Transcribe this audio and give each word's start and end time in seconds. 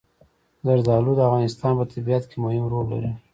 زردالو 0.65 1.11
د 1.17 1.21
افغانستان 1.29 1.73
په 1.79 1.85
طبیعت 1.93 2.23
کې 2.29 2.37
مهم 2.43 2.65
رول 2.73 2.85
لري. 2.93 3.11